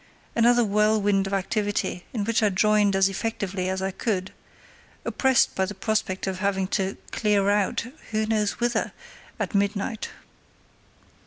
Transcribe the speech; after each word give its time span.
Another 0.35 0.63
whirlwind 0.63 1.27
of 1.27 1.33
activity, 1.33 2.05
in 2.11 2.23
which 2.23 2.41
I 2.41 2.49
joined 2.49 2.95
as 2.95 3.07
effectively 3.07 3.69
as 3.69 3.83
I 3.83 3.91
could, 3.91 4.33
oppressed 5.05 5.53
by 5.53 5.65
the 5.65 5.75
prospect 5.75 6.25
of 6.25 6.39
having 6.39 6.65
to 6.69 6.97
"clear 7.11 7.51
out"—who 7.51 8.25
knows 8.25 8.53
whither?—at 8.59 9.53
midnight. 9.53 10.09